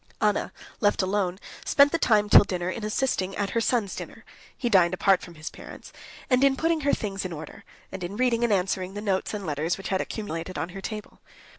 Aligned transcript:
Anna, 0.19 0.51
left 0.79 1.03
alone, 1.03 1.37
spent 1.63 1.91
the 1.91 1.99
time 1.99 2.27
till 2.27 2.43
dinner 2.43 2.71
in 2.71 2.83
assisting 2.83 3.35
at 3.35 3.51
her 3.51 3.61
son's 3.61 3.95
dinner 3.95 4.25
(he 4.57 4.67
dined 4.67 4.95
apart 4.95 5.21
from 5.21 5.35
his 5.35 5.51
parents) 5.51 5.93
and 6.27 6.43
in 6.43 6.55
putting 6.55 6.81
her 6.81 6.91
things 6.95 7.23
in 7.23 7.31
order, 7.31 7.63
and 7.91 8.03
in 8.03 8.17
reading 8.17 8.43
and 8.43 8.51
answering 8.51 8.95
the 8.95 8.99
notes 9.01 9.31
and 9.31 9.45
letters 9.45 9.77
which 9.77 9.89
had 9.89 10.01
accumulated 10.01 10.57
on 10.57 10.69
her 10.69 10.81
table. 10.81 11.19